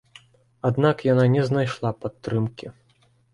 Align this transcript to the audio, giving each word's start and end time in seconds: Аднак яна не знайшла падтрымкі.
Аднак 0.69 1.03
яна 1.07 1.25
не 1.35 1.43
знайшла 1.49 1.93
падтрымкі. 2.07 2.73